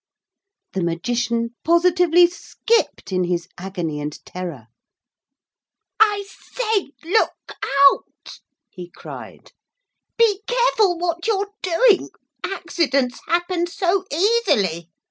The 0.73 0.81
Magician 0.81 1.49
positively 1.63 2.25
skipped 2.25 3.11
in 3.11 3.25
his 3.25 3.47
agony 3.59 4.01
and 4.01 4.17
terror. 4.25 4.65
'I 5.99 6.25
say, 6.27 6.89
look 7.07 7.51
out!' 7.93 8.39
he 8.71 8.89
cried. 8.89 9.51
'Be 10.17 10.41
careful 10.47 10.97
what 10.97 11.27
you're 11.27 11.51
doing. 11.61 12.09
Accidents 12.43 13.19
happen 13.27 13.67
so 13.67 14.05
easily! 14.11 14.89